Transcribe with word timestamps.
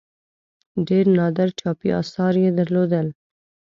ډېر 0.87 1.05
نادر 1.17 1.49
چاپي 1.59 1.89
آثار 2.01 2.33
یې 2.43 2.49
درلودل. 2.57 3.07